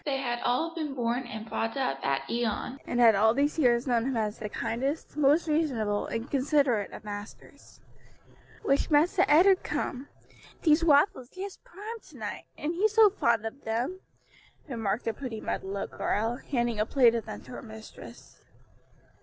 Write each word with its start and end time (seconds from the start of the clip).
They 0.03 0.17
had 0.17 0.39
all 0.41 0.73
been 0.73 0.95
born 0.95 1.27
and 1.27 1.47
brought 1.47 1.77
up 1.77 2.03
at 2.03 2.23
Ion, 2.27 2.79
and 2.87 2.99
had 2.99 3.13
all 3.13 3.35
these 3.35 3.59
years 3.59 3.85
known 3.85 4.05
him 4.07 4.17
as 4.17 4.39
the 4.39 4.49
kindest, 4.49 5.15
most 5.15 5.47
reasonable 5.47 6.07
and 6.07 6.27
considerate 6.27 6.91
of 6.91 7.03
masters. 7.03 7.81
"Wish 8.63 8.89
Massa 8.89 9.29
Edard 9.31 9.61
come. 9.63 10.07
Dese 10.63 10.83
waffles 10.83 11.37
jes' 11.37 11.57
prime 11.63 11.99
to 12.09 12.17
night, 12.17 12.45
an' 12.57 12.73
he 12.73 12.87
so 12.87 13.11
fond 13.11 13.45
ob 13.45 13.63
dem," 13.63 13.99
remarked 14.67 15.05
a 15.05 15.13
pretty 15.13 15.39
mulatto 15.39 15.95
girl, 15.95 16.37
handing 16.37 16.79
a 16.79 16.85
plate 16.87 17.13
of 17.13 17.25
them 17.27 17.41
to 17.41 17.51
her 17.51 17.61
mistress. 17.61 18.41